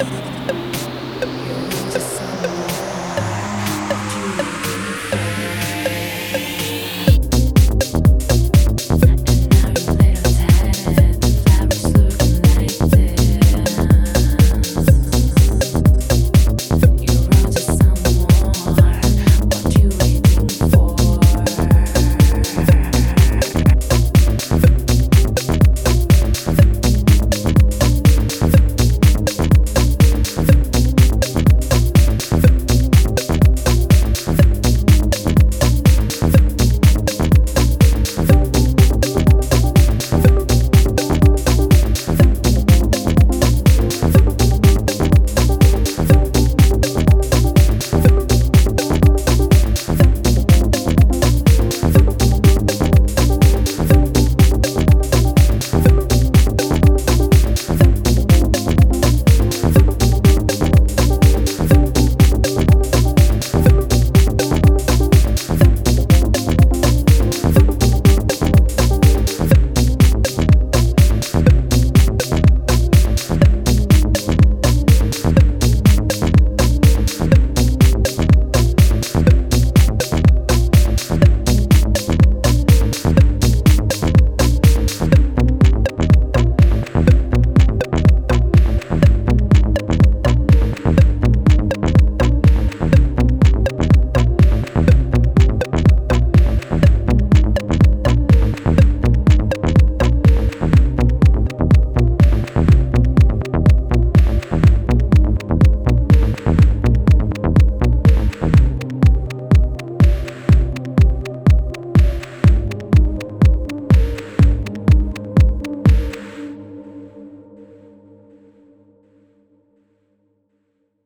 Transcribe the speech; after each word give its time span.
you 0.00 0.27